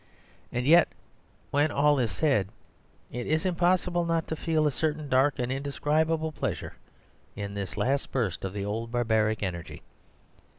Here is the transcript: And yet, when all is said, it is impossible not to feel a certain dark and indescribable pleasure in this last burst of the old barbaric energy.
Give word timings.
And 0.51 0.65
yet, 0.65 0.87
when 1.51 1.69
all 1.69 1.99
is 1.99 2.09
said, 2.11 2.47
it 3.11 3.27
is 3.27 3.45
impossible 3.45 4.03
not 4.03 4.25
to 4.29 4.35
feel 4.35 4.65
a 4.65 4.71
certain 4.71 5.07
dark 5.07 5.37
and 5.37 5.51
indescribable 5.51 6.31
pleasure 6.31 6.73
in 7.35 7.53
this 7.53 7.77
last 7.77 8.11
burst 8.11 8.43
of 8.43 8.51
the 8.51 8.65
old 8.65 8.91
barbaric 8.91 9.43
energy. 9.43 9.83